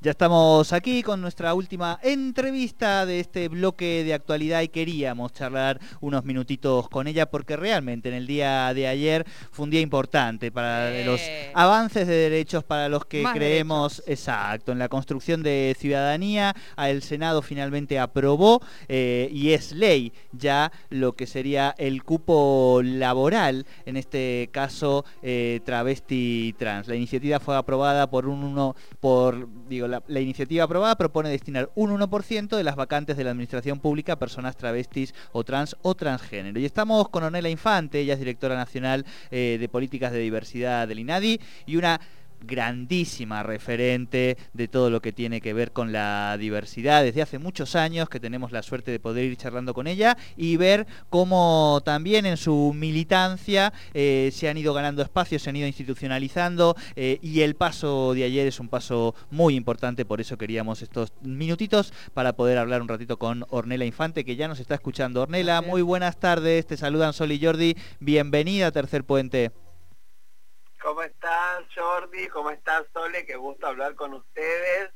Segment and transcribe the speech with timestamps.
[0.00, 5.80] Ya estamos aquí con nuestra última entrevista de este bloque de actualidad y queríamos charlar
[6.00, 10.52] unos minutitos con ella porque realmente en el día de ayer fue un día importante
[10.52, 11.20] para los
[11.52, 16.54] avances de derechos para los que creemos, exacto, en la construcción de ciudadanía.
[16.76, 23.66] El Senado finalmente aprobó eh, y es ley ya lo que sería el cupo laboral,
[23.84, 26.86] en este caso eh, travesti trans.
[26.86, 31.90] La iniciativa fue aprobada por un uno, por, digo, la, iniciativa aprobada propone destinar un
[31.90, 36.60] 1% de las vacantes de la administración pública a personas travestis o trans o transgénero.
[36.60, 41.00] Y estamos con Ornella Infante, ella es directora nacional eh, de políticas de diversidad del
[41.00, 42.00] INADI y una
[42.40, 47.02] grandísima referente de todo lo que tiene que ver con la diversidad.
[47.02, 50.56] Desde hace muchos años que tenemos la suerte de poder ir charlando con ella y
[50.56, 55.66] ver cómo también en su militancia eh, se han ido ganando espacios, se han ido
[55.66, 60.82] institucionalizando eh, y el paso de ayer es un paso muy importante, por eso queríamos
[60.82, 65.22] estos minutitos para poder hablar un ratito con Ornela Infante que ya nos está escuchando.
[65.22, 69.52] Ornela, muy buenas tardes, te saludan Sol y Jordi, bienvenida a Tercer Puente.
[70.82, 72.28] ¿Cómo estás, Jordi?
[72.28, 73.26] ¿Cómo estás, Sole?
[73.26, 74.90] Qué gusto hablar con ustedes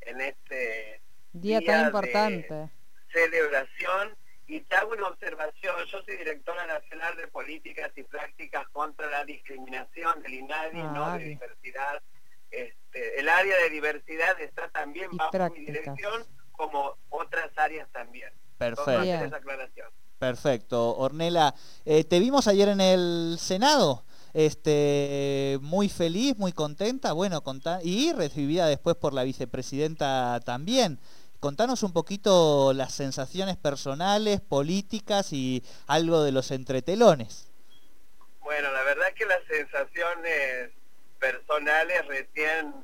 [0.00, 1.00] en este
[1.32, 2.70] día, tan importante.
[3.12, 4.16] celebración.
[4.46, 5.74] Y te hago una observación.
[5.92, 11.18] Yo soy directora nacional de políticas y prácticas contra la discriminación del INADI, no ah,
[11.18, 12.02] de diversidad.
[12.50, 18.32] Este, el área de diversidad está también bajo mi dirección, como otras áreas también.
[18.56, 19.90] Perfecto.
[20.18, 20.96] Perfecto.
[20.96, 27.42] Ornela, eh, te vimos ayer en el Senado este, muy feliz, muy contenta, bueno,
[27.82, 30.98] y recibida después por la vicepresidenta también.
[31.40, 37.48] Contanos un poquito las sensaciones personales, políticas y algo de los entretelones.
[38.40, 40.70] Bueno, la verdad que las sensaciones
[41.20, 42.74] personales recién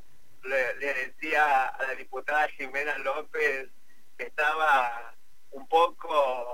[0.44, 3.68] le, decía a la diputada Jimena López
[4.16, 5.14] que estaba
[5.50, 6.53] un poco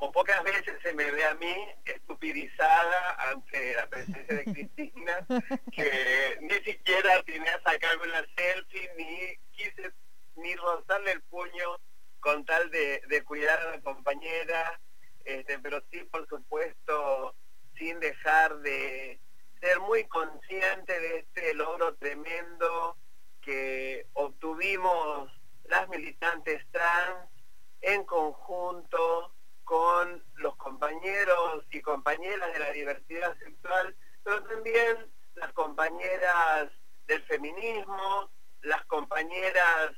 [0.00, 5.26] como pocas veces se me ve a mí estupidizada ante la presencia de Cristina,
[5.70, 9.92] que ni siquiera tenía a sacarme una selfie, ni quise
[10.36, 11.78] ni rozarle el puño
[12.20, 14.80] con tal de, cuidar a la compañera,
[15.24, 17.34] este, pero sí, por supuesto,
[17.76, 19.20] sin dejar de
[19.60, 22.96] ser muy consciente de este logro tremendo
[23.42, 25.30] que obtuvimos
[25.64, 27.28] las militantes trans
[27.82, 29.34] en conjunto,
[29.70, 33.94] con los compañeros y compañeras de la diversidad sexual,
[34.24, 36.72] pero también las compañeras
[37.06, 38.32] del feminismo,
[38.62, 39.92] las compañeras,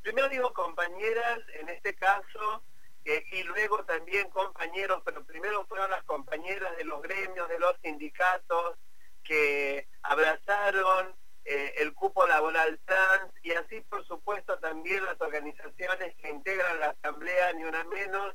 [0.00, 2.64] primero digo compañeras en este caso,
[3.04, 7.76] eh, y luego también compañeros, pero primero fueron las compañeras de los gremios, de los
[7.82, 8.78] sindicatos,
[9.22, 11.14] que abrazaron
[11.44, 16.90] eh, el cupo laboral trans y así por supuesto también las organizaciones que integran la
[16.90, 18.34] asamblea ni una menos.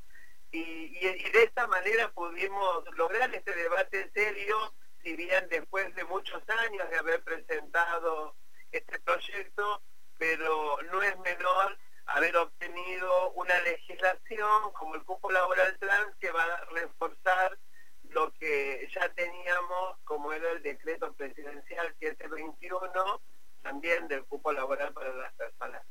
[0.52, 4.74] Y, de esta manera pudimos lograr este debate serio
[5.04, 8.36] si bien después de muchos años de haber presentado
[8.72, 9.82] este proyecto
[10.18, 16.44] pero no es menor haber obtenido una legislación como el cupo laboral trans que va
[16.44, 17.58] a reforzar
[18.96, 23.22] ya teníamos, como era el decreto presidencial 721,
[23.62, 25.84] también del cupo laboral para las personas.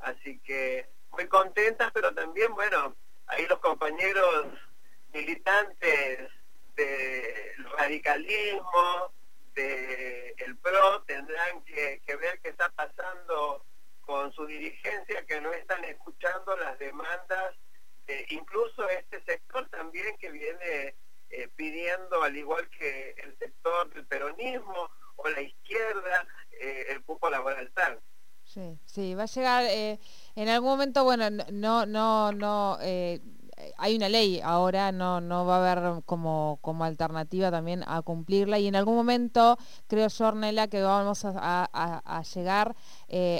[0.00, 2.96] Así que muy contentas, pero también, bueno,
[3.26, 4.46] ahí los compañeros
[5.12, 6.30] militantes
[6.74, 9.12] del radicalismo,
[9.54, 13.64] del PRO, tendrán que, ver qué está pasando
[14.00, 17.54] con su dirigencia, que no están escuchando las demandas,
[18.28, 20.94] incluso este sector también que viene
[21.36, 26.28] eh, pidiendo, al igual que el sector del peronismo o la izquierda,
[26.60, 27.98] eh, el cupo laboral tal.
[28.44, 29.98] Sí, sí, va a llegar eh,
[30.36, 35.72] en algún momento, bueno, no, no, no, hay una ley ahora, no, no va a
[35.72, 39.58] haber como, como alternativa también a cumplirla y en algún momento
[39.88, 42.76] creo, Ornella, que vamos a, llegar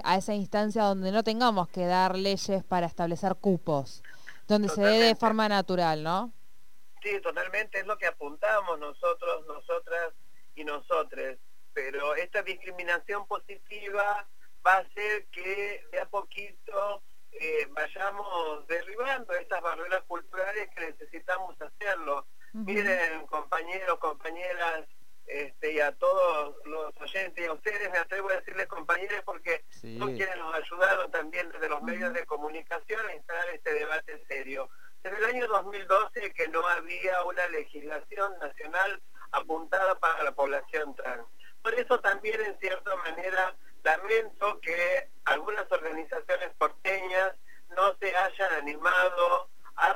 [0.03, 4.03] a esa instancia donde no tengamos que dar leyes para establecer cupos,
[4.49, 6.33] donde se dé de forma natural, ¿no?
[7.05, 10.15] Sí, totalmente, es lo que apuntamos nosotros, nosotras
[10.55, 11.39] y nosotres.
[11.75, 14.27] Pero esta discriminación positiva
[14.67, 17.03] va a hacer que de a poquito
[17.33, 22.27] eh, vayamos derribando estas barreras culturales que necesitamos hacerlo.
[22.55, 24.87] Miren, compañeros, compañeras,
[25.27, 29.65] este, y a todos los oyentes y a ustedes me atrevo a decirles compañeros porque
[29.81, 34.69] son quienes nos ayudaron también desde los medios de comunicación a instalar este debate serio.
[35.03, 39.03] Desde el año 2012 que no había una legislación nacional
[39.33, 41.27] apuntada para la población trans.
[41.63, 47.33] por eso también en cierta manera lamento que algunas organizaciones porteñas
[47.77, 49.93] no se hayan animado a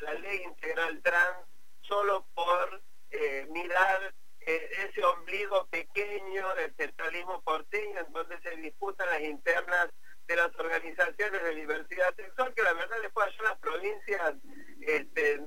[0.00, 1.46] la ley integral trans
[1.80, 9.08] solo por eh, mirar eh, ese ombligo pequeño del centralismo porteño en donde se disputan
[9.08, 9.88] las internas
[10.26, 14.34] de las organizaciones de diversidad sexual, que la verdad después allá las provincias
[14.80, 15.42] este,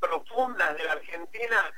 [0.00, 1.72] profundas de la Argentina,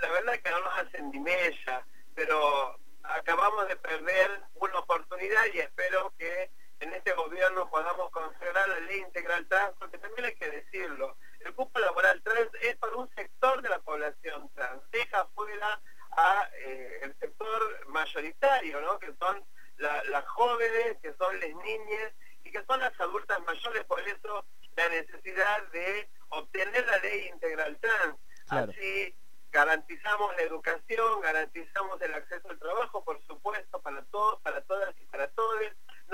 [0.00, 5.60] la verdad que no nos hacen ni mella, pero acabamos de perder una oportunidad y
[5.60, 10.50] espero que en este gobierno podamos considerar la ley integral trans, porque también hay que
[10.50, 15.80] decirlo, el cupo laboral trans es para un sector de la población trans, deja fuera
[16.16, 18.98] a eh, el sector mayoritario, ¿no?
[18.98, 19.44] que son
[19.76, 22.12] las jóvenes, que son las niñas
[22.44, 24.44] y que son las adultas mayores, por eso
[24.76, 28.16] la necesidad de obtener la ley integral trans.
[28.48, 29.16] Así
[29.54, 35.06] garantizamos la educación, garantizamos el acceso al trabajo, por supuesto, para todos, para todas y
[35.06, 35.60] para todos,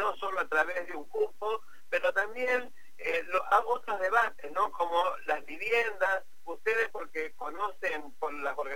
[0.00, 3.24] no solo a través de un cupo, pero también eh,
[3.66, 4.72] otros debates, ¿no?
[4.72, 8.32] Como las viviendas, ustedes porque conocen por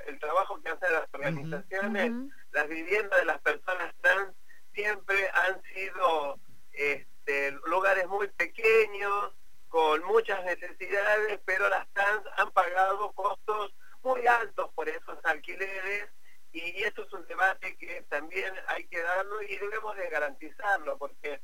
[0.06, 2.12] el trabajo que hacen las organizaciones,
[2.52, 4.34] las viviendas de las personas trans
[4.72, 6.38] siempre han sido
[6.72, 9.32] este, lugares muy pequeños,
[9.68, 16.08] con muchas necesidades, pero las trans han pagado costos muy altos por esos alquileres
[16.54, 21.40] y eso es un debate que también hay que darlo y debemos de garantizarlo porque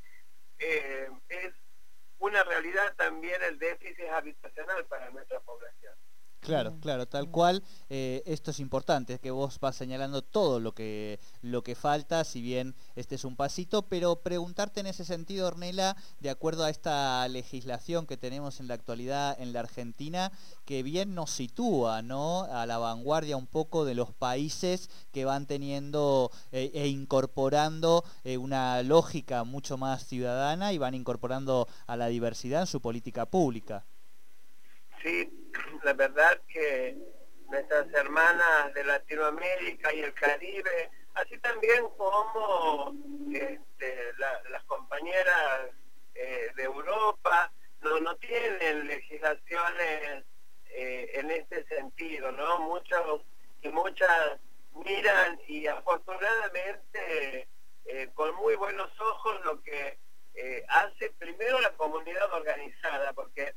[0.60, 1.52] eh, es
[2.18, 5.94] una realidad también el déficit habitacional para nuestra población.
[6.40, 7.62] Claro, claro, tal cual.
[7.90, 12.24] Eh, esto es importante, es que vos vas señalando todo lo que, lo que falta,
[12.24, 16.70] si bien este es un pasito, pero preguntarte en ese sentido, Ornela, de acuerdo a
[16.70, 20.32] esta legislación que tenemos en la actualidad en la Argentina,
[20.64, 22.44] que bien nos sitúa ¿no?
[22.44, 28.38] a la vanguardia un poco de los países que van teniendo eh, e incorporando eh,
[28.38, 33.84] una lógica mucho más ciudadana y van incorporando a la diversidad en su política pública.
[35.02, 35.30] Sí,
[35.82, 36.96] la verdad que
[37.50, 42.94] nuestras hermanas de Latinoamérica y el Caribe, así también como
[43.32, 45.70] este, las compañeras
[46.14, 50.24] eh, de Europa, no, no tienen legislaciones
[50.66, 52.60] eh, en este sentido, ¿no?
[52.60, 53.22] Muchos
[53.62, 54.38] y muchas
[54.84, 57.48] miran y afortunadamente
[57.86, 59.98] eh, con muy buenos ojos lo que
[60.68, 63.52] hace primero la comunidad organizada, porque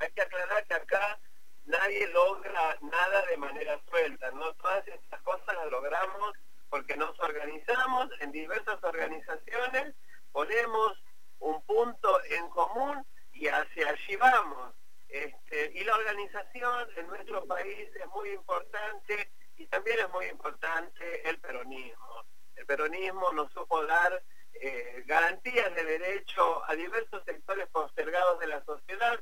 [0.00, 1.20] hay que aclarar que acá
[1.66, 4.52] nadie logra nada de manera suelta, ¿no?
[4.54, 6.32] Todas estas cosas las logramos
[6.70, 9.94] porque nos organizamos en diversas organizaciones,
[10.32, 10.92] ponemos
[11.38, 14.74] un punto en común y hacia allí vamos.
[15.08, 21.28] Este, y la organización en nuestro país es muy importante y también es muy importante
[21.28, 22.24] el peronismo.
[22.56, 24.22] El peronismo nos supo dar
[24.54, 29.20] eh, garantías de derecho a diversos sectores postergados de la sociedad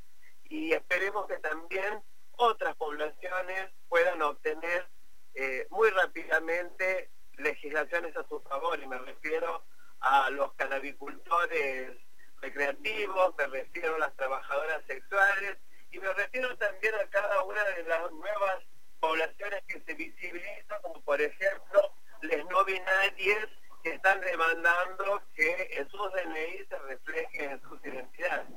[0.53, 2.03] y esperemos que también
[2.37, 4.89] otras poblaciones puedan obtener
[5.35, 9.65] eh, muy rápidamente legislaciones a su favor y me refiero
[10.01, 11.93] a los canabicultores
[12.41, 15.59] recreativos, me refiero a las trabajadoras sexuales
[15.91, 18.65] y me refiero también a cada una de las nuevas
[19.01, 23.49] poblaciones que se visibilizan, como por ejemplo les no binarias
[23.83, 28.49] que están demandando que en sus DNI se reflejen en sus identidades.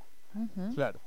[0.75, 0.99] Claro.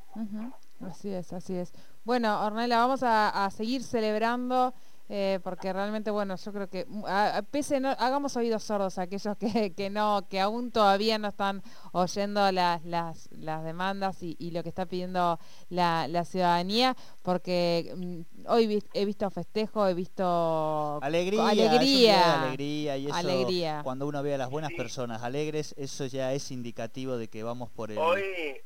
[0.88, 1.72] Así es, así es.
[2.04, 4.72] Bueno, Ornella, vamos a, seguir celebrando.
[5.10, 7.04] Eh, porque realmente, bueno, yo creo que mm,
[7.50, 11.62] pese no, hagamos oídos sordos a aquellos que, que, no, que aún todavía no están
[11.92, 15.38] oyendo las, las, las demandas y, lo que está pidiendo
[15.68, 23.06] la, la ciudadanía, porque mm, hoy he visto festejo, he visto alegría, alegría, alegría y
[23.06, 27.42] eso cuando uno ve a las buenas personas alegres, eso ya es indicativo de que
[27.42, 27.98] vamos por el.
[27.98, 28.22] Hoy,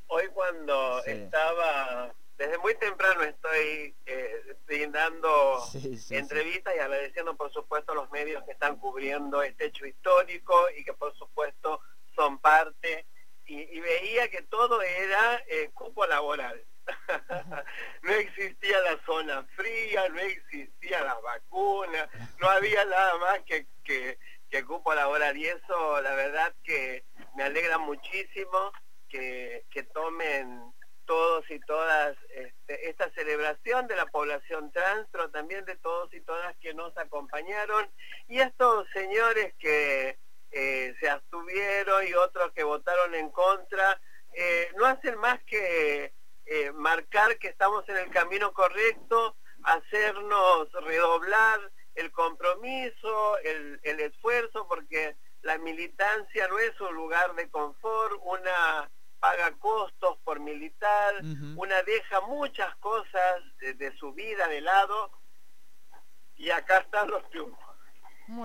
[0.08, 5.62] hoy cuando estaba desde muy temprano estoy eh, brindando
[6.10, 10.84] entrevistas y agradeciendo por supuesto a los medios que están cubriendo este hecho histórico y
[10.84, 11.80] que por supuesto
[12.14, 13.06] son parte.
[13.44, 16.64] Y, veía que todo era eh, cupo laboral.
[18.02, 22.08] no existía la zona fría, no existía la vacuna,
[22.40, 25.36] no había nada más que, que, que cupo laboral.
[25.36, 27.04] Y eso la verdad que
[27.36, 28.72] me alegra muchísimo
[29.08, 30.72] que, que tomen
[31.04, 36.20] todos y todas este, esta celebración de la población trans, pero también de todos y
[36.20, 37.90] todas que nos acompañaron.
[38.28, 40.18] Y estos señores que
[40.50, 44.00] eh, se abstuvieron y otros que votaron en contra,
[44.34, 46.12] eh, no hacen más que
[46.46, 51.60] eh, marcar que estamos en el camino correcto, hacernos redoblar
[51.94, 58.90] el compromiso, el, el esfuerzo, porque la militancia no es un lugar de confort, una
[59.22, 61.14] paga costos por militar,
[61.54, 65.12] una deja muchas cosas de, su vida de lado
[66.34, 67.64] y acá están los triunfos.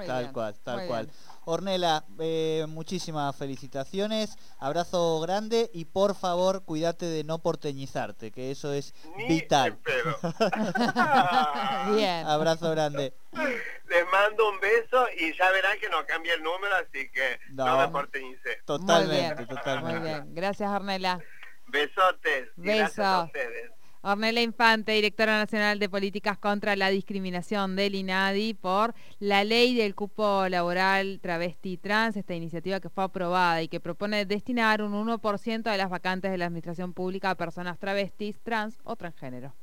[0.05, 1.09] tal cual, tal cual.
[1.45, 8.71] Ornela, eh, muchísimas felicitaciones, abrazo grande y por favor cuídate de no porteñizarte, que eso
[8.71, 8.93] es
[9.27, 9.79] vital.
[11.95, 12.27] Bien.
[12.27, 13.15] Abrazo grande.
[13.89, 17.77] Les mando un beso y ya verán que no cambia el número, así que no,
[17.77, 18.61] me porteñicé.
[18.65, 19.99] Totalmente, totalmente.
[19.99, 21.19] Muy bien, gracias Ornela.
[21.67, 22.49] Besotes.
[22.57, 23.71] Gracias a ustedes.
[24.01, 29.95] Ornella Infante, directora nacional de políticas contra la discriminación del INADI por la ley del
[29.95, 35.63] cupo laboral travesti trans, esta iniciativa que fue aprobada y que propone destinar un 1%
[35.63, 39.53] de las vacantes de la administración pública a personas travestis, trans o transgénero.